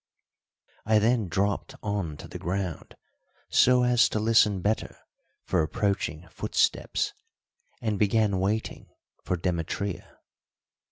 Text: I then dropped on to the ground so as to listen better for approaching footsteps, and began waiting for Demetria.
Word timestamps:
I 0.83 0.97
then 0.97 1.27
dropped 1.27 1.75
on 1.83 2.17
to 2.17 2.27
the 2.27 2.39
ground 2.39 2.95
so 3.49 3.83
as 3.83 4.09
to 4.09 4.19
listen 4.19 4.59
better 4.59 4.97
for 5.43 5.61
approaching 5.61 6.25
footsteps, 6.31 7.13
and 7.83 7.99
began 7.99 8.39
waiting 8.39 8.89
for 9.21 9.37
Demetria. 9.37 10.17